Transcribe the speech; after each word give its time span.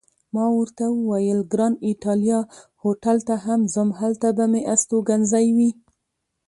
ما 0.33 0.45
ورته 0.57 0.83
وویل: 0.91 1.39
ګران 1.51 1.73
ایټالیا 1.89 2.39
هوټل 2.83 3.17
ته 3.27 3.35
هم 3.45 3.61
ځم، 3.73 3.89
هلته 3.99 4.27
به 4.37 4.45
مې 4.51 4.61
استوګنځی 4.73 5.47
وي. 5.57 5.71